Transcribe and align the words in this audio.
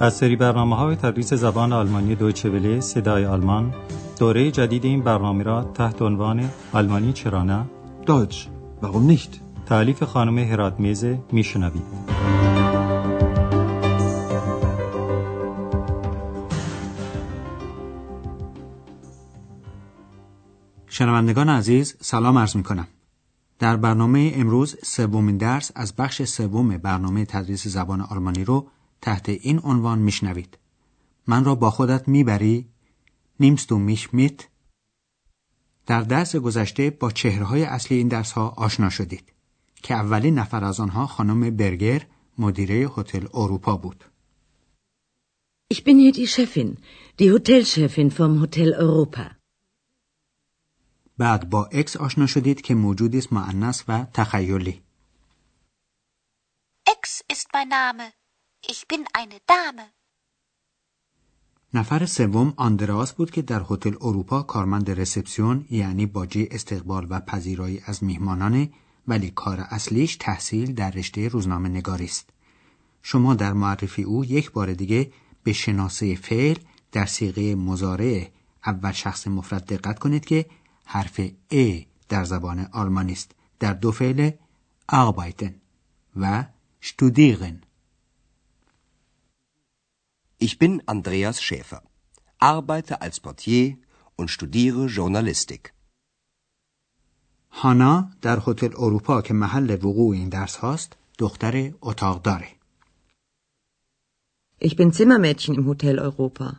از 0.00 0.14
سری 0.14 0.36
برنامه 0.36 0.76
های 0.76 0.96
تدریس 0.96 1.34
زبان 1.34 1.72
آلمانی 1.72 2.14
دویچه 2.14 2.50
وله 2.50 2.80
صدای 2.80 3.26
آلمان 3.26 3.74
دوره 4.18 4.50
جدید 4.50 4.84
این 4.84 5.02
برنامه 5.02 5.44
را 5.44 5.62
تحت 5.62 6.02
عنوان 6.02 6.50
آلمانی 6.72 7.12
چرا 7.12 7.42
نه 7.42 7.64
Deutsch, 8.06 8.48
warum 8.82 9.10
nicht? 9.10 9.40
تعلیف 9.66 10.02
خانم 10.02 10.38
هرات 10.38 10.80
میزه 10.80 11.18
میشنوید 11.32 11.82
شنوندگان 20.88 21.48
عزیز 21.48 21.96
سلام 22.00 22.38
عرض 22.38 22.56
می 22.56 22.62
کنم. 22.62 22.86
در 23.58 23.76
برنامه 23.76 24.32
امروز 24.34 24.76
سومین 24.84 25.36
درس 25.36 25.70
از 25.74 25.96
بخش 25.96 26.22
سوم 26.22 26.68
برنامه 26.78 27.24
تدریس 27.24 27.68
زبان 27.68 28.00
آلمانی 28.00 28.44
رو 28.44 28.66
تحت 29.00 29.28
این 29.28 29.60
عنوان 29.64 29.98
میشنوید. 29.98 30.58
من 31.26 31.44
را 31.44 31.54
با 31.54 31.70
خودت 31.70 32.08
می‌بری؟ 32.08 32.68
نیمست 33.40 33.72
و 33.72 33.78
میش 33.78 34.14
میت؟ 34.14 34.48
در 35.86 36.02
درس 36.02 36.36
گذشته 36.36 36.90
با 36.90 37.10
چهرهای 37.10 37.64
اصلی 37.64 37.96
این 37.96 38.08
درس 38.08 38.32
ها 38.32 38.48
آشنا 38.48 38.90
شدید 38.90 39.32
که 39.82 39.94
اولین 39.94 40.38
نفر 40.38 40.64
از 40.64 40.80
آنها 40.80 41.06
خانم 41.06 41.56
برگر 41.56 42.06
مدیره 42.38 42.90
هتل 42.96 43.26
اروپا 43.34 43.76
بود. 43.76 44.04
Ich 45.74 45.84
bin 45.84 45.98
hier 45.98 46.12
die 46.12 46.26
Chefin, 46.26 46.70
die 47.18 47.30
Hotelchefin 47.30 48.10
vom 48.10 48.40
Hotel 48.40 48.72
Europa. 48.72 49.36
بعد 51.18 51.50
با 51.50 51.64
اکس 51.72 51.96
آشنا 51.96 52.26
شدید 52.26 52.60
که 52.60 52.74
موجودی 52.74 53.18
است 53.18 53.32
معنس 53.32 53.84
و 53.88 54.06
تخیلی. 54.14 54.82
Ex 56.88 57.22
ist 57.32 57.46
mein 57.54 57.68
Name. 57.68 58.17
Ich 58.62 58.88
bin 58.88 59.04
eine 59.12 59.38
Dame. 59.46 59.86
نفر 61.74 62.06
سوم 62.06 62.54
آندراس 62.56 63.12
بود 63.12 63.30
که 63.30 63.42
در 63.42 63.62
هتل 63.70 63.94
اروپا 64.00 64.42
کارمند 64.42 64.90
رسپسیون 64.90 65.66
یعنی 65.70 66.06
باجی 66.06 66.48
استقبال 66.50 67.06
و 67.10 67.20
پذیرایی 67.20 67.82
از 67.86 68.04
میهمانانه 68.04 68.70
ولی 69.08 69.30
کار 69.30 69.60
اصلیش 69.60 70.16
تحصیل 70.16 70.74
در 70.74 70.90
رشته 70.90 71.28
روزنامه 71.28 71.68
نگاری 71.68 72.04
است. 72.04 72.30
شما 73.02 73.34
در 73.34 73.52
معرفی 73.52 74.02
او 74.02 74.24
یک 74.24 74.50
بار 74.50 74.72
دیگه 74.72 75.12
به 75.42 75.52
شناسه 75.52 76.14
فعل 76.14 76.58
در 76.92 77.06
سیغه 77.06 77.54
مزارع 77.54 78.30
اول 78.66 78.92
شخص 78.92 79.26
مفرد 79.26 79.64
دقت 79.64 79.98
کنید 79.98 80.24
که 80.24 80.46
حرف 80.84 81.20
ا 81.50 81.78
در 82.08 82.24
زبان 82.24 82.68
آلمانی 82.72 83.12
است 83.12 83.30
در 83.58 83.72
دو 83.72 83.92
فعل 83.92 84.30
arbeiten 84.92 85.52
و 86.16 86.44
studieren 86.80 87.67
Ich 90.40 90.56
bin 90.58 90.82
Andreas 90.86 91.42
Schäfer, 91.42 91.82
arbeite 92.38 93.02
als 93.02 93.18
Portier 93.18 93.76
und 94.16 94.30
studiere 94.30 94.86
Journalistik. 94.86 95.74
هانا 97.52 98.10
در 98.22 98.38
هتل 98.46 98.72
اروپا 98.78 99.22
که 99.22 99.34
محل 99.34 99.84
وقوع 99.84 100.14
این 100.14 100.28
درس 100.28 100.56
هاست 100.56 100.96
دختر 101.18 101.72
اتاق 101.82 102.22
داره 102.22 102.48
Ich 104.60 104.76
bin 104.76 104.92
Zimmermädchen 104.92 105.54
im 105.54 105.66
Hotel 105.66 105.98
Europa. 105.98 106.56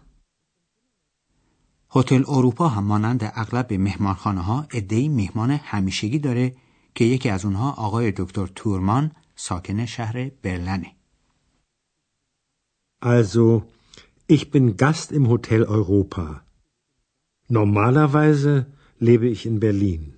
هتل 1.91 2.23
اروپا 2.27 2.67
هم 2.67 2.83
مانند 2.83 3.23
اغلب 3.23 3.73
مهمانخانه 3.73 4.41
ها 4.41 4.67
ادهی 4.73 5.07
میهمان 5.07 5.51
همیشگی 5.51 6.19
داره 6.19 6.55
که 6.95 7.05
یکی 7.05 7.29
از 7.29 7.45
اونها 7.45 7.71
آقای 7.71 8.13
دکتر 8.17 8.47
تورمان 8.47 9.11
ساکن 9.35 9.85
شهر 9.85 10.29
برلنه 10.29 10.95
Also, 13.01 13.63
ich 14.35 14.51
bin 14.51 14.77
Gast 14.77 15.11
im 15.11 15.27
Hotel 15.27 15.63
Europa. 15.63 16.25
Normalerweise 17.59 18.67
lebe 18.99 19.27
ich 19.27 19.45
in 19.45 19.59
Berlin. 19.59 20.13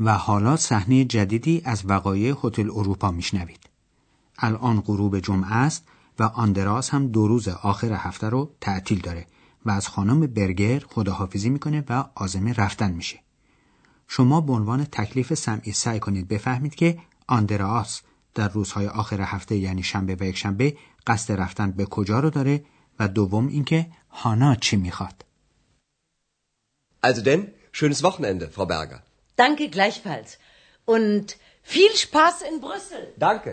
و 0.00 0.18
حالا 0.18 0.56
صحنه 0.56 1.04
جدیدی 1.04 1.62
از 1.64 1.82
وقایع 1.86 2.34
هتل 2.42 2.70
اروپا 2.70 3.10
میشنوید. 3.10 3.60
الان 4.38 4.80
غروب 4.80 5.18
جمعه 5.18 5.52
است 5.52 5.88
و 6.18 6.22
آندراس 6.22 6.90
هم 6.90 7.06
دو 7.08 7.28
روز 7.28 7.48
آخر 7.48 7.92
هفته 7.92 8.28
رو 8.28 8.54
تعطیل 8.60 9.00
داره 9.00 9.26
و 9.64 9.70
از 9.70 9.88
خانم 9.88 10.20
برگر 10.20 10.78
خداحافظی 10.78 11.50
می‌کنه 11.50 11.84
و 11.88 12.04
عازم 12.16 12.48
رفتن 12.48 12.92
میشه. 12.92 13.20
شما 14.08 14.40
به 14.40 14.52
عنوان 14.52 14.84
تکلیف 14.84 15.34
سمعی 15.34 15.72
سعی 15.72 16.00
کنید 16.00 16.28
بفهمید 16.28 16.74
که 16.74 16.98
آندراس 17.26 18.02
در 18.35 18.49
روزهای 18.49 18.87
آخر 18.87 19.21
هفته 19.21 19.55
یعنی 19.55 19.83
شنبه 19.83 20.15
و 20.19 20.23
یکشنبه 20.23 20.77
قصد 21.07 21.33
رفتن 21.33 21.71
به 21.71 21.85
کجا 21.85 22.19
رو 22.19 22.29
داره 22.29 22.63
و 22.99 23.07
دوم 23.07 23.47
اینکه 23.47 23.87
هانا 24.09 24.55
چی 24.55 24.75
میخواد. 24.75 25.25
Also 27.03 27.21
denn, 27.21 27.41
schönes 27.71 28.01
Wochenende, 28.03 28.45
Frau 28.55 28.65
Berger. 28.65 28.99
Danke 29.43 29.69
gleichfalls. 29.69 30.29
Und 30.85 31.25
viel 31.75 31.93
Spaß 32.05 32.35
in 32.49 32.55
Brüssel. 32.65 33.03
Danke. 33.27 33.51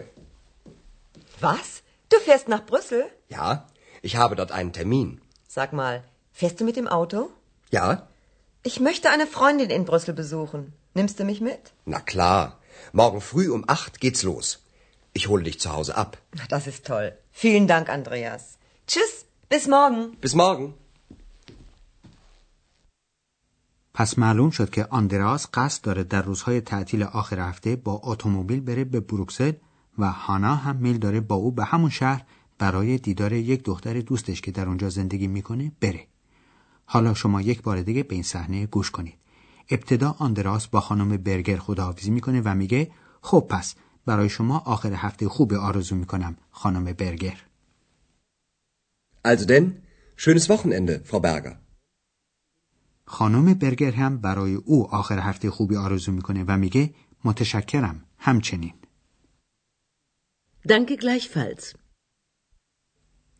Was? 1.40 1.68
Du 2.10 2.16
fährst 2.26 2.48
nach 2.48 2.64
Brüssel? 2.70 3.02
Ja, 3.28 3.48
ich 4.08 4.14
habe 4.16 4.36
dort 4.36 4.52
einen 4.58 4.72
Termin. 4.72 5.20
Sag 5.48 5.72
mal, 5.72 6.04
fährst 6.40 6.60
du 6.60 6.64
mit 6.64 6.76
dem 6.76 6.88
Auto? 6.98 7.30
Ja? 7.70 7.86
Ich 8.62 8.76
möchte 8.88 9.10
eine 9.10 9.26
Freundin 9.26 9.70
in 9.70 9.84
Brüssel 9.84 10.14
besuchen. 10.22 10.72
Nimmst 10.94 11.18
du 11.18 11.24
mich 11.24 11.40
mit? 11.40 11.62
Na 11.84 12.00
klar. 12.00 12.58
Morgen 12.92 13.20
früh 13.20 13.48
um 13.56 13.64
acht 13.76 14.00
geht's 14.00 14.22
los. 14.30 14.46
Ich 15.17 15.25
hole 15.29 15.43
dich 15.49 15.57
zu 15.63 15.69
Hause 15.75 15.91
ab. 16.03 16.11
Na, 16.39 16.45
Das 16.55 16.63
ist 16.71 16.81
toll. 16.91 17.07
Vielen 17.43 17.65
Dank, 17.73 17.85
Andreas. 17.97 18.43
Tschüss, 18.89 19.13
bis 19.53 19.63
morgen. 19.75 20.01
Bis 20.25 20.35
morgen. 20.43 20.67
پس 23.93 24.19
معلوم 24.19 24.49
شد 24.49 24.69
که 24.69 24.85
آندراس 24.89 25.47
قصد 25.53 25.83
داره 25.83 26.03
در 26.03 26.21
روزهای 26.21 26.61
تعطیل 26.61 27.03
آخر 27.03 27.39
هفته 27.39 27.75
با 27.75 28.01
اتومبیل 28.03 28.59
بره 28.59 28.83
به 28.83 28.99
بروکسل 28.99 29.51
و 29.97 30.11
هانا 30.11 30.55
هم 30.55 30.75
میل 30.75 30.97
داره 30.97 31.19
با 31.19 31.35
او 31.35 31.51
به 31.51 31.65
همون 31.65 31.89
شهر 31.89 32.25
برای 32.59 32.97
دیدار 32.97 33.33
یک 33.33 33.63
دختر 33.63 34.01
دوستش 34.01 34.41
که 34.41 34.51
در 34.51 34.67
اونجا 34.67 34.89
زندگی 34.89 35.27
می‌کنه 35.27 35.71
بره. 35.81 36.07
حالا 36.85 37.13
شما 37.13 37.41
یک 37.41 37.61
بار 37.61 37.81
دیگه 37.81 38.03
به 38.03 38.15
این 38.15 38.23
صحنه 38.23 38.65
گوش 38.65 38.91
کنید. 38.91 39.17
ابتدا 39.69 40.15
آندراس 40.19 40.67
با 40.67 40.81
خانم 40.81 41.17
برگر 41.17 41.57
خداحافظی 41.57 42.11
می‌کنه 42.11 42.41
و 42.45 42.55
میگه 42.55 42.91
خب 43.21 43.47
پس 43.49 43.75
برای 44.07 44.29
شما 44.29 44.57
آخر 44.57 44.93
هفته 44.93 45.29
خوب 45.29 45.53
آرزو 45.53 45.95
می‌کنم 45.95 46.37
خانم 46.51 46.83
برگر. 46.93 47.37
Also 49.27 49.45
denn, 49.51 49.65
schönes 50.17 50.45
Wochenende, 50.51 50.95
Frau 51.09 51.19
Berger. 51.19 51.55
خانم 53.05 53.53
برگر 53.53 53.91
هم 53.91 54.17
برای 54.17 54.53
او 54.53 54.95
آخر 54.95 55.19
هفته 55.19 55.49
خوبی 55.51 55.75
آرزو 55.75 56.11
می‌کنه 56.11 56.43
و 56.47 56.57
میگه 56.57 56.93
متشکرم 57.23 58.05
همچنین. 58.17 58.73
Danke 60.67 60.97
gleichfalls. 61.01 61.75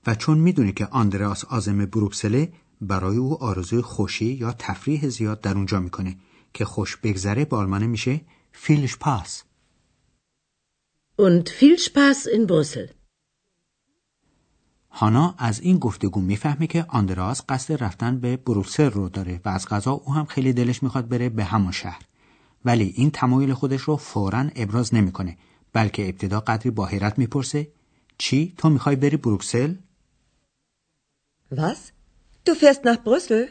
و 0.08 0.16
چون 0.16 0.38
می‌دونه 0.38 0.72
که 0.72 0.86
آندراس 0.86 1.46
آزم 1.46 1.86
بروکسله 1.86 2.54
برای 2.82 3.18
او 3.18 3.44
آرزوی 3.44 3.82
خوشی 3.82 4.26
یا 4.26 4.52
تفریح 4.60 5.10
زیاد 5.10 5.42
در 5.42 5.54
اونجا 5.54 5.80
می‌کنه 5.80 6.18
که 6.54 6.66
خوش 6.66 6.98
بگذره 6.98 7.46
به 7.46 7.56
آلمانه 7.56 7.88
میشه 7.88 8.22
فیلش 8.52 8.98
پاس 8.98 9.44
Und 11.26 11.50
viel 11.50 11.78
Spaß 11.80 12.20
in 12.28 12.46
Brüssel. 12.48 12.90
هانا 14.92 15.36
از 15.38 15.60
این 15.60 15.78
گفتگو 15.78 16.22
می‌فهمه 16.22 16.68
که 16.68 16.86
آندراس 16.90 17.42
قصد 17.50 17.84
رفتن 17.84 18.20
به 18.20 18.38
بروکسل 18.38 18.90
رو 18.90 19.10
داره 19.10 19.42
و 19.46 19.50
از 19.50 19.68
غذا 19.68 19.92
او 19.92 20.14
هم 20.14 20.26
خیلی 20.26 20.54
دلش 20.54 20.84
می‌خواد 20.84 21.08
بره 21.08 21.30
به 21.30 21.44
همون 21.44 21.72
شهر 21.72 22.02
ولی 22.66 22.94
این 22.96 23.12
تمایل 23.12 23.54
خودش 23.54 23.82
رو 23.82 23.98
فورا 23.98 24.50
ابراز 24.56 24.96
نمی‌کنه 24.96 25.38
بلکه 25.74 26.10
ابتدا 26.10 26.40
قدری 26.40 26.70
با 26.70 26.86
حیرت 26.86 27.20
می‌پرسه 27.20 27.68
چی 28.18 28.54
تو 28.58 28.70
می‌خوای 28.70 28.96
بری 28.96 29.18
بروکسل 29.18 29.74
Was? 31.52 31.92
Du 32.46 32.56
fährst 32.56 32.84
nach 32.84 33.02
Brüssel? 33.06 33.48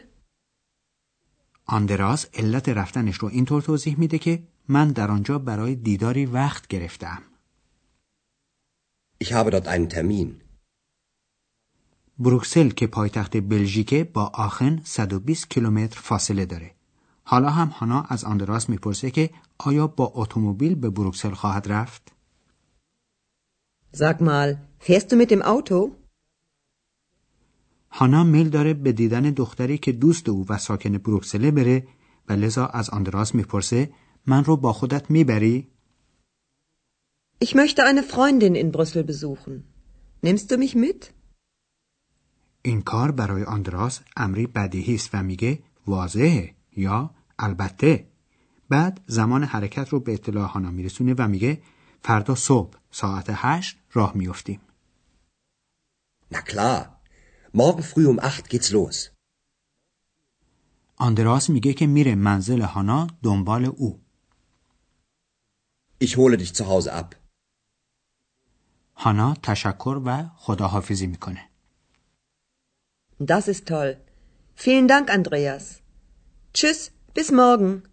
آندراس 1.65 2.25
علت 2.33 2.69
رفتنش 2.69 3.15
رو 3.15 3.27
اینطور 3.27 3.61
توضیح 3.61 3.99
میده 3.99 4.17
که 4.17 4.43
من 4.67 4.91
در 4.91 5.11
آنجا 5.11 5.39
برای 5.39 5.75
دیداری 5.75 6.25
وقت 6.25 6.67
گرفتم. 6.67 7.21
Ich 9.19 9.33
habe 9.33 9.49
dort 9.51 9.67
einen 9.67 9.89
Termin. 9.89 10.29
بروکسل 12.19 12.69
که 12.69 12.87
پایتخت 12.87 13.37
بلژیکه 13.37 14.03
با 14.03 14.31
آخن 14.33 14.81
120 14.83 15.49
کیلومتر 15.49 15.99
فاصله 15.99 16.45
داره. 16.45 16.71
حالا 17.23 17.49
هم 17.49 17.67
هانا 17.67 18.01
از 18.01 18.23
آندراس 18.23 18.69
می‌پرسه 18.69 19.11
که 19.11 19.29
آیا 19.57 19.87
با 19.87 20.11
اتومبیل 20.15 20.75
به 20.75 20.89
بروکسل 20.89 21.31
خواهد 21.31 21.71
رفت؟ 21.71 22.11
Sag 23.93 24.21
mal, 24.21 24.49
fährst 24.79 25.11
du 25.11 25.15
mit 25.15 25.31
dem 25.31 25.41
Auto? 25.41 25.91
هانا 27.91 28.23
میل 28.23 28.49
داره 28.49 28.73
به 28.73 28.91
دیدن 28.91 29.21
دختری 29.21 29.77
که 29.77 29.91
دوست 29.91 30.29
او 30.29 30.45
و 30.49 30.57
ساکن 30.57 30.97
بروکسله 30.97 31.51
بره 31.51 31.87
و 32.29 32.33
لذا 32.33 32.65
از 32.65 32.89
آندراس 32.89 33.35
می‌پرسه 33.35 33.89
من 34.25 34.43
رو 34.43 34.57
با 34.57 34.73
خودت 34.73 35.11
می‌بری؟ 35.11 35.67
Ich 37.39 37.53
möchte 37.53 37.83
eine 37.83 38.03
Freundin 38.03 38.55
in 38.55 38.71
Brüssel 38.71 39.03
besuchen. 39.03 39.63
Nimmst 40.21 40.51
du 40.51 40.57
mich 40.57 40.75
mit? 40.75 41.13
این 42.61 42.81
کار 42.81 43.11
برای 43.11 43.43
آندراس 43.43 43.99
امری 44.17 44.47
بدیهی 44.47 44.95
است 44.95 45.09
و 45.13 45.23
میگه 45.23 45.59
واضحه 45.87 46.55
یا 46.77 47.15
البته 47.39 48.07
بعد 48.69 49.01
زمان 49.07 49.43
حرکت 49.43 49.89
رو 49.89 49.99
به 49.99 50.13
اطلاع 50.13 50.47
هانا 50.49 50.71
میرسونه 50.71 51.15
و 51.17 51.27
میگه 51.27 51.61
فردا 52.03 52.35
صبح 52.35 52.77
ساعت 52.91 53.25
هشت 53.29 53.77
راه 53.93 54.17
میفتیم 54.17 54.61
Na 56.33 56.41
klar. 56.41 56.99
Morgen 57.53 57.83
früh 57.83 58.07
um 58.07 58.19
acht 58.19 58.49
geht's 58.49 58.71
los. 58.71 59.09
آندراس 60.95 61.49
میگه 61.49 61.73
که 61.73 61.87
میره 61.87 62.15
منزل 62.15 62.61
هانا 62.61 63.07
دنبال 63.23 63.65
او 63.65 63.99
Ich 66.03 66.17
hole 66.17 66.37
dich 66.37 66.53
zu 66.53 66.67
Hause 66.67 66.93
ab. 66.93 67.15
هانا 68.97 69.33
تشکر 69.43 70.01
و 70.05 70.23
خداحافظی 70.35 71.07
می‌کنه 71.07 71.49
Das 73.21 73.47
ist 73.47 73.65
toll. 73.67 73.95
Vielen 74.55 74.87
Dank, 74.87 75.09
Andreas. 75.17 75.65
Tschüss, 76.53 76.91
bis 77.15 77.31
morgen. 77.31 77.83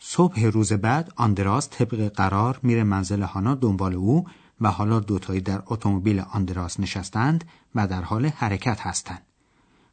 صبح 0.00 0.40
روز 0.40 0.72
بعد 0.72 1.12
آندراس 1.16 1.68
طبق 1.70 2.08
قرار 2.08 2.60
میره 2.62 2.84
منزل 2.84 3.22
هانا 3.22 3.54
دنبال 3.54 3.94
او 3.94 4.26
و 4.60 4.70
حالا 4.70 5.00
دوتایی 5.00 5.40
در 5.40 5.62
اتومبیل 5.66 6.20
آندراس 6.20 6.80
نشستند 6.80 7.44
و 7.74 7.86
در 7.86 8.02
حال 8.02 8.26
حرکت 8.26 8.80
هستند 8.80 9.22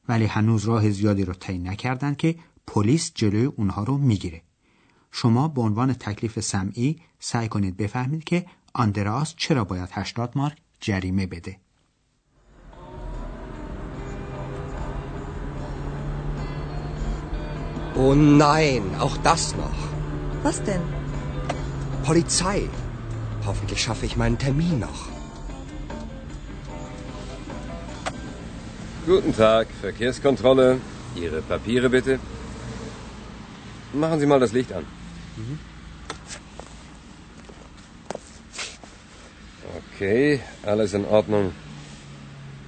ولی 0.09 0.25
هنوز 0.25 0.65
راه 0.65 0.89
زیادی 0.89 1.25
رو 1.25 1.33
طی 1.33 1.57
نکردند 1.57 2.17
که 2.17 2.35
پلیس 2.67 3.11
جلوی 3.15 3.45
اونها 3.45 3.83
رو 3.83 3.97
می‌گیره 3.97 4.41
شما 5.11 5.47
به 5.47 5.61
عنوان 5.61 5.93
تکلیف 5.93 6.39
سمعی 6.39 7.01
سعی 7.19 7.47
کنید 7.47 7.77
بفهمید 7.77 8.23
که 8.23 8.45
آندراس 8.74 9.34
چرا 9.36 9.64
باید 9.64 9.88
80 9.92 10.36
مارک 10.36 10.56
جریمه 10.80 11.26
بده 11.26 11.56
Oh 17.96 18.14
nein, 18.14 18.84
auch 19.04 19.16
das 19.18 19.42
noch. 19.56 19.80
Was 20.44 20.58
denn? 20.68 20.84
Polizei. 22.08 22.68
Hoffentlich 23.44 23.82
schaffe 23.82 24.06
ich 24.06 24.16
meinen 24.16 24.38
Termin 24.38 24.78
noch. 24.78 25.00
Guten 29.06 29.32
Tag, 29.36 29.66
Verkehrskontrolle. 29.80 30.80
Ihre 31.14 31.42
Papiere 31.42 31.90
bitte. 31.90 32.20
Machen 33.92 34.20
Sie 34.20 34.26
mal 34.26 34.40
das 34.40 34.52
Licht 34.52 34.72
an. 34.72 34.84
Okay, 39.84 40.40
alles 40.62 40.94
in 40.94 41.04
Ordnung. 41.04 41.52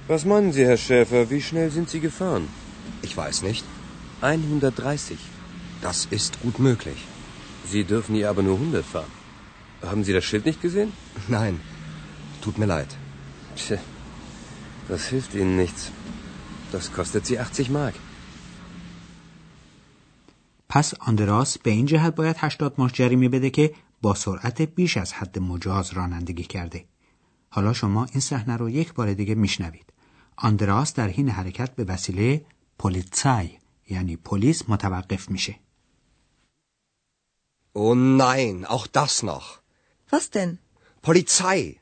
Was 0.07 0.25
meinen 0.25 0.51
Sie, 0.53 0.65
Herr 0.65 0.77
Schäfer, 0.77 1.29
wie 1.29 1.41
schnell 1.41 1.69
sind 1.71 1.89
Sie 1.89 1.99
gefahren? 1.99 2.47
Ich 3.01 3.15
weiß 3.15 3.41
nicht. 3.43 3.65
130. 4.21 5.17
Das 5.81 6.05
ist 6.17 6.41
gut 6.41 6.59
möglich. 6.59 6.99
Sie 7.71 7.83
dürfen 7.83 8.15
hier 8.15 8.29
aber 8.29 8.43
nur 8.43 8.55
100 8.55 8.85
fahren. 8.85 9.11
Haben 9.81 10.03
Sie 10.03 10.13
das 10.13 10.25
Schild 10.25 10.45
nicht 10.45 10.61
gesehen? 10.61 10.91
Nein, 11.27 11.59
tut 12.41 12.57
mir 12.57 12.65
leid. 12.65 12.91
Tja, 13.55 13.79
das 14.87 15.07
hilft 15.07 15.33
Ihnen 15.33 15.55
nichts. 15.57 15.91
Das 16.71 16.91
kostet 16.93 17.25
Sie 17.25 17.39
80 17.39 17.69
Mark. 17.69 17.95
پس 20.69 20.93
آندراس 20.99 21.57
به 21.57 21.71
این 21.71 21.85
جهت 21.85 22.15
باید 22.15 22.35
80 22.39 22.73
مارک 22.77 22.93
جریمه 22.93 23.29
بده 23.29 23.49
که 23.49 23.73
با 24.01 24.13
سرعت 24.13 24.61
بیش 24.61 24.97
از 24.97 25.13
حد 25.13 25.39
مجاز 25.39 25.91
رانندگی 25.93 26.43
کرده. 26.43 26.85
حالا 27.50 27.72
شما 27.72 28.04
این 28.04 28.20
صحنه 28.20 28.56
رو 28.56 28.70
یک 28.70 28.94
بار 28.94 29.14
دیگه 29.14 29.34
میشنوید. 29.34 29.92
آندراس 30.36 30.94
در 30.94 31.08
حین 31.08 31.28
حرکت 31.28 31.74
به 31.74 31.84
وسیله 31.84 32.44
پلیتسای 32.78 33.58
یعنی 33.88 34.16
پلیس 34.16 34.68
متوقف 34.68 35.30
میشه. 35.30 35.58
Oh 37.74 37.94
nein, 37.94 38.66
auch 38.66 38.86
das 38.86 39.22
noch. 39.22 39.60
Was 40.10 40.30
denn? 40.30 40.58
Polizei. 41.02 41.80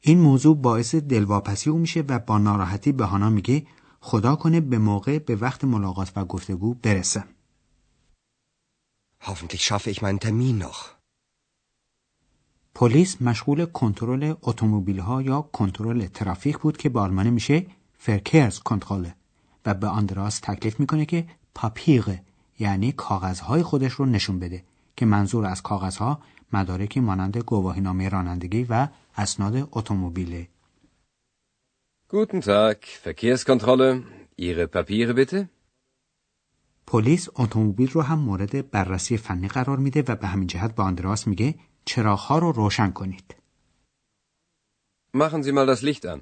این 0.00 0.18
موضوع 0.18 0.56
باعث 0.56 0.94
دلواپسی 0.94 1.70
او 1.70 1.78
میشه 1.78 2.04
و 2.08 2.18
با 2.18 2.38
ناراحتی 2.38 2.92
به 2.92 3.04
هانا 3.04 3.30
میگه 3.30 3.66
خدا 4.00 4.36
کنه 4.36 4.60
به 4.60 4.78
موقع 4.78 5.18
به 5.18 5.36
وقت 5.36 5.64
ملاقات 5.64 6.12
و 6.16 6.24
گفتگو 6.24 6.74
برسم. 6.74 7.28
Hoffentlich 9.20 9.64
schaffe 9.64 9.90
ich 9.90 10.02
meinen 10.02 10.18
Termin 10.18 10.58
noch. 10.58 11.01
پلیس 12.74 13.22
مشغول 13.22 13.64
کنترل 13.64 14.34
اتومبیل 14.42 14.98
ها 14.98 15.22
یا 15.22 15.42
کنترل 15.42 16.06
ترافیک 16.06 16.58
بود 16.58 16.76
که 16.76 16.88
به 16.88 17.00
آلمانی 17.00 17.30
میشه 17.30 17.66
فرکرز 17.98 18.58
کنترل 18.58 19.06
و 19.66 19.74
به 19.74 19.86
آندراس 19.86 20.40
تکلیف 20.40 20.80
می‌کنه 20.80 21.04
که 21.04 21.26
پاپیغ 21.54 22.16
یعنی 22.58 22.92
کاغذهای 22.92 23.62
خودش 23.62 23.92
رو 23.92 24.06
نشون 24.06 24.38
بده 24.38 24.64
که 24.96 25.06
منظور 25.06 25.46
از 25.46 25.62
کاغذها 25.62 26.20
مدارکی 26.52 27.00
مانند 27.00 27.36
گواهینامه 27.36 28.08
رانندگی 28.08 28.66
و 28.70 28.88
اسناد 29.16 29.68
اتومبیله 29.72 30.48
Guten 32.14 32.40
Tag, 32.42 32.78
Verkehrskontrolle. 33.04 34.02
Ihre 34.36 34.66
Papiere 34.66 35.14
bitte. 35.14 35.48
پلیس 36.86 37.28
اتومبیل 37.36 37.90
رو 37.90 38.02
هم 38.02 38.18
مورد 38.18 38.70
بررسی 38.70 39.16
فنی 39.16 39.48
قرار 39.48 39.78
میده 39.78 40.04
و 40.08 40.16
به 40.16 40.26
همین 40.26 40.46
جهت 40.46 40.74
به 40.74 40.82
آندراس 40.82 41.26
میگه 41.26 41.54
چراغها 41.84 42.38
رو 42.38 42.52
روشن 42.52 42.90
کنید 42.90 43.34
Machen 45.14 45.42
Sie 45.42 45.52
mal 45.52 45.66
das 45.66 45.82
Licht 45.82 46.06
an. 46.06 46.20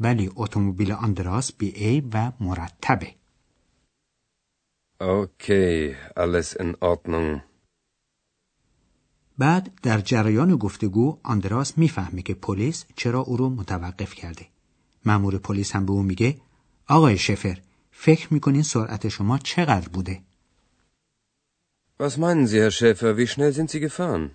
ولی 0.00 0.30
اتومبیل 0.36 0.92
آندراس 0.92 1.52
بی 1.52 1.68
ای 1.68 2.00
و 2.00 2.32
مرتبه 2.40 3.14
Okay, 5.00 5.94
alles 6.16 6.54
in 6.62 6.74
Ordnung. 6.82 7.40
بعد 9.38 9.80
در 9.82 10.00
جریان 10.00 10.56
گفتگو 10.56 11.18
آندراس 11.22 11.78
می‌فهمه 11.78 12.22
که 12.22 12.34
پلیس 12.34 12.84
چرا 12.96 13.20
او 13.20 13.36
رو 13.36 13.50
متوقف 13.50 14.14
کرده. 14.14 14.46
مأمور 15.04 15.38
پلیس 15.38 15.72
هم 15.72 15.86
به 15.86 15.92
او 15.92 16.02
میگه 16.02 16.40
آقای 16.88 17.18
شفر 17.18 17.60
فکر 17.90 18.34
می‌کنین 18.34 18.62
سرعت 18.62 19.08
شما 19.08 19.38
چقدر 19.38 19.88
بوده؟ 19.88 20.22
Was 22.04 22.18
meinen 22.18 22.46
Sie, 22.50 22.60
Herr 22.64 22.74
Schäfer, 22.78 23.16
wie 23.16 23.28
schnell 23.32 23.52
sind 23.58 23.70
Sie 23.70 23.80
gefahren? 23.80 24.30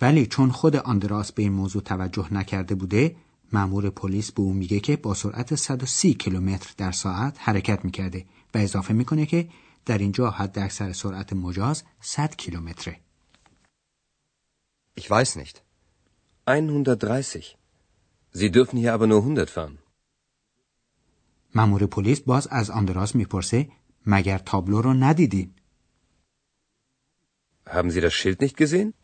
ولی 0.00 0.26
چون 0.26 0.50
خود 0.50 0.76
آندراس 0.76 1.32
به 1.32 1.42
این 1.42 1.52
موضوع 1.52 1.82
توجه 1.82 2.34
نکرده 2.34 2.74
بوده 2.74 3.16
مأمور 3.52 3.90
پلیس 3.90 4.32
به 4.32 4.42
او 4.42 4.52
میگه 4.52 4.80
که 4.80 4.96
با 4.96 5.14
سرعت 5.14 5.54
130 5.54 6.14
کیلومتر 6.14 6.74
در 6.76 6.92
ساعت 6.92 7.36
حرکت 7.40 7.84
می‌کرده 7.84 8.26
و 8.54 8.58
اضافه 8.58 8.94
می‌کنه 8.94 9.26
که 9.26 9.48
در 9.86 9.98
اینجا 9.98 10.30
حد 10.30 10.58
اکثر 10.58 10.92
سرعت 10.92 11.32
مجاز 11.32 11.82
100 12.00 12.36
کیلومتره. 12.36 13.00
Ich 15.00 15.10
weiß 15.10 15.36
nicht. 15.36 15.62
130. 16.46 17.56
Sie 18.34 18.50
dürfen 18.50 18.78
hier 18.78 18.92
aber 18.94 19.06
nur 19.06 19.22
100 19.22 19.48
fahren. 19.48 19.78
مأمور 21.54 21.86
پلیس 21.86 22.20
باز 22.20 22.46
از 22.46 22.70
آندراس 22.70 23.14
می‌پرسه 23.14 23.68
مگر 24.06 24.38
تابلو 24.38 24.82
رو 24.82 24.94
ندیدین؟ 24.94 25.54
Haben 27.66 27.90
Sie 27.90 28.00
das 28.00 28.14
Schild 28.14 28.40
nicht 28.40 28.56
gesehen? 28.56 28.94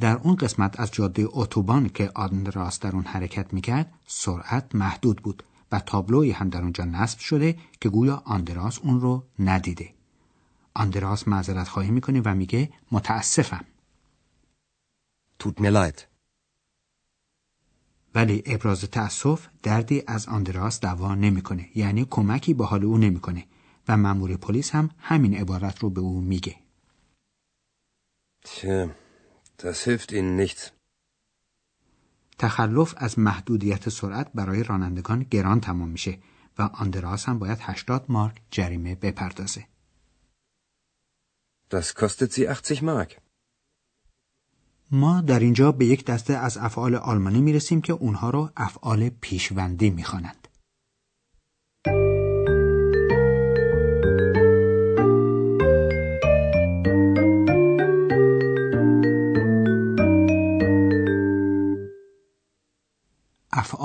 در 0.00 0.16
اون 0.16 0.36
قسمت 0.36 0.80
از 0.80 0.90
جاده 0.92 1.26
اتوبان 1.30 1.88
که 1.88 2.10
آندراس 2.14 2.80
در 2.80 2.92
اون 2.92 3.04
حرکت 3.04 3.52
می‌کرد 3.52 3.92
سرعت 4.06 4.74
محدود 4.74 5.22
بود 5.22 5.42
و 5.72 5.80
تابلوی 5.80 6.30
هم 6.30 6.48
در 6.48 6.62
اونجا 6.62 6.84
نصب 6.84 7.18
شده 7.18 7.58
که 7.80 7.88
گویا 7.88 8.22
آندراس 8.24 8.78
اون 8.78 9.00
رو 9.00 9.26
ندیده. 9.38 9.94
آندراس 10.74 11.28
معذرت 11.28 11.68
خواهی 11.68 11.90
می‌کنه 11.90 12.22
و 12.24 12.34
میگه 12.34 12.70
متاسفم. 12.92 13.64
Tut 15.42 15.60
mir 15.60 15.72
leid. 15.72 16.00
ولی 18.14 18.42
ابراز 18.46 18.80
تأسف 18.80 19.46
دردی 19.62 20.02
از 20.06 20.28
آندراس 20.28 20.80
دوا 20.80 21.14
نمی‌کنه 21.14 21.68
یعنی 21.74 22.06
کمکی 22.10 22.54
به 22.54 22.66
حال 22.66 22.84
او 22.84 22.98
نمی‌کنه 22.98 23.46
و 23.88 23.96
مأمور 23.96 24.36
پلیس 24.36 24.70
هم 24.70 24.90
همین 24.98 25.34
عبارت 25.34 25.78
رو 25.78 25.90
به 25.90 26.00
او 26.00 26.20
میگه. 26.20 26.56
Das 29.58 29.78
hilft 29.84 30.12
Ihnen 30.12 30.36
nichts. 30.36 30.70
تخلف 32.38 32.94
از 32.96 33.18
محدودیت 33.18 33.88
سرعت 33.88 34.32
برای 34.34 34.62
رانندگان 34.62 35.22
گران 35.22 35.60
تمام 35.60 35.88
میشه 35.88 36.18
و 36.58 36.62
آندراس 36.62 37.28
هم 37.28 37.38
باید 37.38 37.58
80 37.60 38.04
مارک 38.08 38.42
جریمه 38.50 38.94
بپردازه. 38.94 39.66
Das 41.70 41.94
kostet 41.94 42.32
Sie 42.32 42.46
80 42.48 42.82
Mark. 42.82 43.20
ما 44.90 45.20
در 45.20 45.40
اینجا 45.40 45.72
به 45.72 45.86
یک 45.86 46.04
دسته 46.04 46.34
از 46.34 46.58
افعال 46.58 46.94
آلمانی 46.94 47.40
می‌رسیم 47.40 47.80
که 47.80 47.92
اونها 47.92 48.30
رو 48.30 48.50
افعال 48.56 49.08
پیشوندی 49.08 49.90
می‌خوانند. 49.90 50.45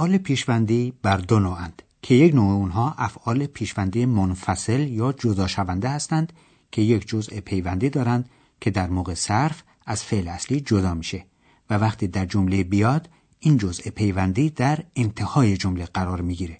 افعال 0.01 0.17
پیشوندی 0.17 0.93
بر 1.01 1.17
دو 1.17 1.39
نوعند 1.39 1.81
که 2.01 2.15
یک 2.15 2.35
نوع 2.35 2.53
اونها 2.53 2.95
افعال 2.97 3.45
پیشوندی 3.45 4.05
منفصل 4.05 4.79
یا 4.79 5.11
جدا 5.13 5.47
شونده 5.47 5.89
هستند 5.89 6.33
که 6.71 6.81
یک 6.81 7.07
جزء 7.07 7.39
پیوندی 7.39 7.89
دارند 7.89 8.29
که 8.61 8.71
در 8.71 8.89
موقع 8.89 9.13
صرف 9.13 9.63
از 9.85 10.03
فعل 10.03 10.27
اصلی 10.27 10.61
جدا 10.61 10.93
میشه 10.93 11.25
و 11.69 11.77
وقتی 11.77 12.07
در 12.07 12.25
جمله 12.25 12.63
بیاد 12.63 13.09
این 13.39 13.57
جزء 13.57 13.89
پیوندی 13.89 14.49
در 14.49 14.83
انتهای 14.95 15.57
جمله 15.57 15.85
قرار 15.85 16.21
می‌گیره. 16.21 16.59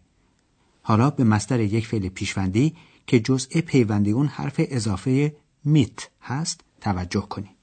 حالا 0.81 1.09
به 1.09 1.23
مستر 1.23 1.59
یک 1.59 1.87
فعل 1.87 2.09
پیشوندی 2.09 2.75
که 3.07 3.19
جزء 3.19 3.61
پیوندی 3.61 4.11
اون 4.11 4.27
حرف 4.27 4.55
اضافه 4.57 5.35
میت 5.63 6.09
هست 6.21 6.61
توجه 6.81 7.21
کنید 7.21 7.57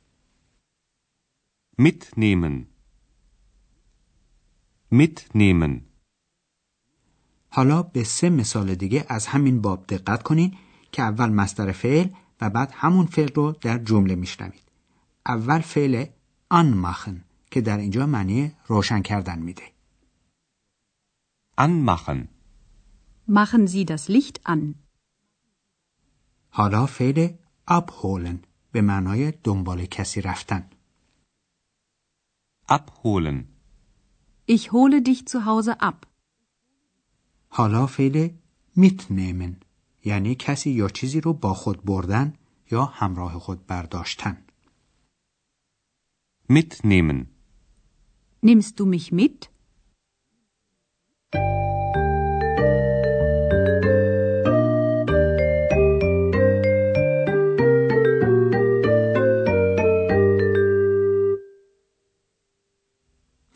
mitnehmen. 1.80 2.77
Mitnehmen 4.90 5.80
حالا 7.50 7.82
به 7.82 8.04
سه 8.04 8.30
مثال 8.30 8.74
دیگه 8.74 9.06
از 9.08 9.26
همین 9.26 9.60
باب 9.60 9.86
دقت 9.86 10.22
کنین 10.22 10.56
که 10.92 11.02
اول 11.02 11.28
مستر 11.28 11.72
فعل 11.72 12.08
و 12.40 12.50
بعد 12.50 12.70
همون 12.74 13.06
فعل 13.06 13.28
رو 13.34 13.52
در 13.52 13.78
جمله 13.78 14.14
میشنوید. 14.14 14.62
اول 15.26 15.60
فعل 15.60 16.04
anmachen 16.54 17.14
که 17.50 17.60
در 17.60 17.78
اینجا 17.78 18.06
معنی 18.06 18.52
روشن 18.66 19.02
کردن 19.02 19.38
میده. 19.38 19.62
anmachen. 21.58 22.28
Machen 23.26 23.66
Sie 23.66 23.84
das 23.84 24.08
Licht 24.08 24.40
an. 24.44 24.74
حالا 26.50 26.86
فعل 26.86 27.28
abholen 27.70 28.36
به 28.72 28.80
معنای 28.80 29.32
دنبال 29.44 29.86
کسی 29.86 30.20
رفتن. 30.20 30.70
Abholen. 32.72 33.57
Ich 34.56 34.72
hole 34.72 35.02
dich 35.02 35.26
zu 35.26 35.44
Hause 35.44 35.80
ab. 35.80 36.06
حالا 37.48 37.86
فعل 37.86 38.28
mitnehmen 38.76 39.52
یعنی 40.04 40.34
کسی 40.34 40.70
یا 40.70 40.88
چیزی 40.88 41.20
رو 41.20 41.32
با 41.32 41.54
خود 41.54 41.84
بردن 41.84 42.34
یا 42.70 42.84
همراه 42.84 43.38
خود 43.38 43.66
برداشتن 43.66 44.44
mitnehmen 46.52 47.26
Nimmst 48.42 48.80
du 48.80 48.86
mich 48.86 49.12
mit? 49.12 49.50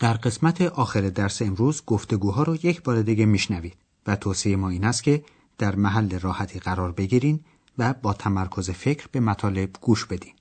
در 0.03 0.15
قسمت 0.15 0.63
آخر 0.63 1.01
درس 1.01 1.43
امروز 1.43 1.83
گفتگوها 1.87 2.43
رو 2.43 2.57
یک 2.57 2.83
بار 2.83 3.03
دیگه 3.03 3.27
میشنوید 3.27 3.77
و 4.07 4.17
توصیه 4.17 4.57
ما 4.57 4.69
این 4.69 4.85
است 4.85 5.03
که 5.03 5.25
در 5.59 5.77
محل 5.77 6.19
راحتی 6.19 6.59
قرار 6.59 6.93
بگیرین 6.93 7.41
و 7.79 7.95
با 8.03 8.13
تمرکز 8.13 8.71
فکر 8.71 9.07
به 9.13 9.21
مطالب 9.21 9.71
گوش 9.81 10.05
بدین. 10.05 10.33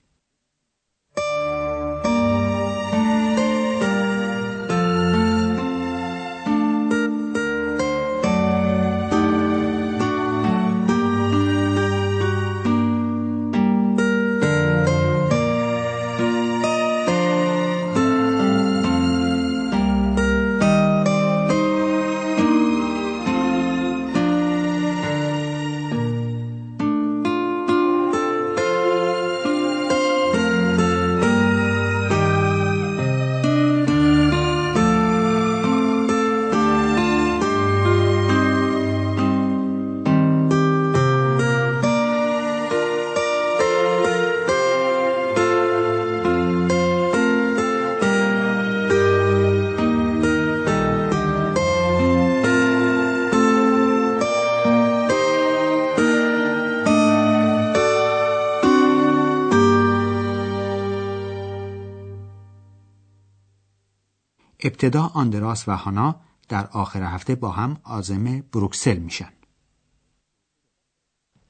ابتدا 64.81 65.11
آندراس 65.15 65.69
و 65.69 65.77
هانا 65.77 66.21
در 66.49 66.67
آخر 66.67 67.03
هفته 67.03 67.35
با 67.35 67.51
هم 67.51 67.81
عازم 67.85 68.41
بروکسل 68.41 68.97
میشن. 68.97 69.33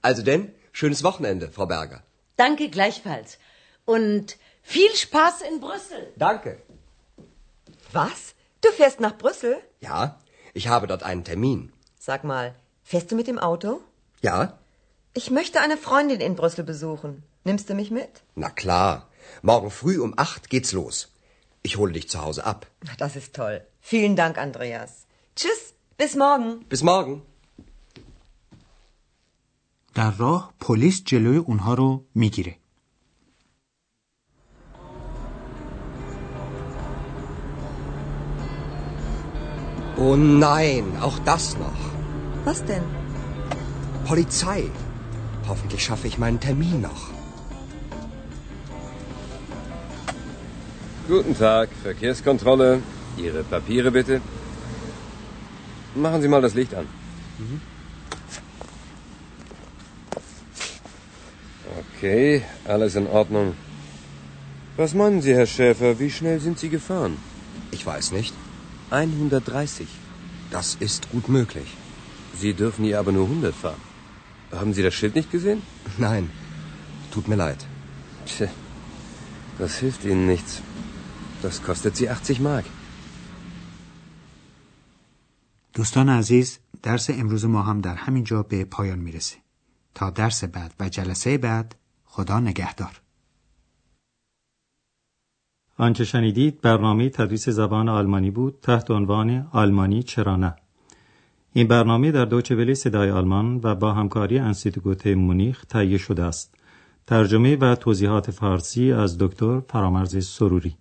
Also 0.02 0.22
denn, 0.22 0.42
schönes 0.72 1.02
Wochenende, 1.02 1.50
Frau 1.56 1.66
Berger. 1.66 2.00
Danke 2.36 2.68
gleichfalls. 2.76 3.38
Und 3.94 4.26
viel 4.62 4.92
Spaß 5.04 5.36
in 5.48 5.60
Brüssel. 5.60 6.02
Danke. 6.26 6.50
Was? 7.92 8.20
Du 8.62 8.68
fährst 8.78 9.00
nach 9.00 9.16
Brüssel? 9.22 9.54
Ja, 9.80 9.98
ich 10.54 10.68
habe 10.68 10.86
dort 10.86 11.02
einen 11.02 11.24
Termin. 11.24 11.60
Sag 12.08 12.20
mal, 12.24 12.54
fährst 12.90 13.10
du 13.10 13.16
mit 13.16 13.26
dem 13.26 13.40
Auto? 13.50 13.80
Ja? 14.22 14.58
Ich 15.20 15.30
möchte 15.30 15.60
eine 15.60 15.78
Freundin 15.86 16.20
in 16.20 16.36
Brüssel 16.40 16.64
besuchen. 16.72 17.12
Nimmst 17.44 17.68
du 17.70 17.74
mich 17.74 17.90
mit? 17.90 18.12
Na 18.34 18.50
klar. 18.62 19.08
Morgen 19.42 19.70
früh 19.70 19.98
um 20.06 20.12
acht 20.26 20.50
geht's 20.50 20.72
los. 20.72 20.96
Ich 21.62 21.76
hole 21.78 21.92
dich 21.92 22.08
zu 22.08 22.22
Hause 22.22 22.44
ab. 22.46 22.66
Das 22.98 23.16
ist 23.16 23.34
toll. 23.34 23.56
Vielen 23.80 24.14
Dank, 24.16 24.38
Andreas. 24.38 25.06
Tschüss, 25.36 25.74
bis 25.98 26.14
morgen. 26.16 26.64
Bis 26.68 26.82
morgen. 26.82 27.22
در 29.94 30.10
راه 30.10 30.52
پلیس 30.60 31.04
جلوی 31.04 31.36
اونها 31.36 31.74
رو 31.74 32.04
میگیره. 32.14 32.56
Oh 39.98 40.16
nein, 40.16 40.84
auch 41.00 41.18
das 41.30 41.56
noch. 41.58 41.80
Was 42.44 42.62
denn? 42.70 42.84
Polizei. 44.04 44.70
Hoffentlich 45.48 45.82
schaffe 45.82 46.06
ich 46.06 46.18
meinen 46.18 46.38
Termin 46.38 46.80
noch. 46.82 47.09
Guten 51.11 51.37
Tag, 51.37 51.67
Verkehrskontrolle. 51.83 52.81
Ihre 53.17 53.43
Papiere 53.43 53.91
bitte. 53.91 54.21
Machen 55.93 56.21
Sie 56.21 56.29
mal 56.29 56.41
das 56.41 56.53
Licht 56.53 56.73
an. 56.73 56.87
Okay, 61.81 62.43
alles 62.63 62.95
in 62.95 63.07
Ordnung. 63.07 63.55
Was 64.77 64.93
meinen 64.93 65.21
Sie, 65.21 65.33
Herr 65.33 65.47
Schäfer, 65.47 65.99
wie 65.99 66.09
schnell 66.09 66.39
sind 66.39 66.57
Sie 66.59 66.69
gefahren? 66.69 67.17
Ich 67.71 67.85
weiß 67.85 68.13
nicht. 68.13 68.33
130. 68.91 69.89
Das 70.49 70.77
ist 70.79 71.11
gut 71.11 71.27
möglich. 71.27 71.75
Sie 72.39 72.53
dürfen 72.53 72.85
hier 72.85 72.99
aber 72.99 73.11
nur 73.11 73.25
100 73.25 73.53
fahren. 73.53 73.81
Haben 74.53 74.73
Sie 74.73 74.81
das 74.81 74.93
Schild 74.93 75.15
nicht 75.15 75.29
gesehen? 75.29 75.61
Nein, 75.97 76.29
tut 77.13 77.27
mir 77.27 77.35
leid. 77.35 77.65
Tja, 78.25 78.47
das 79.57 79.75
hilft 79.75 80.05
Ihnen 80.05 80.25
nichts. 80.25 80.61
Das 81.41 81.63
kostet 81.63 81.95
Sie 81.97 82.09
80 82.09 82.39
Mark. 82.39 82.65
دوستان 85.73 86.09
عزیز 86.09 86.59
درس 86.83 87.09
امروز 87.09 87.45
ما 87.45 87.61
هم 87.61 87.81
در 87.81 87.95
همین 87.95 88.23
جا 88.23 88.43
به 88.43 88.65
پایان 88.65 88.99
می‌رسه. 88.99 89.37
تا 89.95 90.09
درس 90.09 90.43
بعد 90.43 90.73
و 90.79 90.89
جلسه 90.89 91.37
بعد 91.37 91.75
خدا 92.05 92.39
نگهدار. 92.39 93.01
آنچه 95.77 96.03
شنیدید 96.03 96.61
برنامه 96.61 97.09
تدریس 97.09 97.49
زبان 97.49 97.89
آلمانی 97.89 98.31
بود 98.31 98.59
تحت 98.61 98.91
عنوان 98.91 99.47
آلمانی 99.51 100.03
چرا 100.03 100.35
نه. 100.35 100.55
این 101.53 101.67
برنامه 101.67 102.11
در 102.11 102.25
دوچه 102.25 102.55
ولی 102.55 102.75
صدای 102.75 103.11
آلمان 103.11 103.59
و 103.63 103.75
با 103.75 103.93
همکاری 103.93 104.39
انستیتوت 104.39 105.07
مونیخ 105.07 105.65
تهیه 105.65 105.97
شده 105.97 106.23
است. 106.23 106.55
ترجمه 107.07 107.55
و 107.55 107.75
توضیحات 107.75 108.31
فارسی 108.31 108.91
از 108.91 109.17
دکتر 109.17 109.59
فرامرز 109.59 110.27
سروری. 110.27 110.77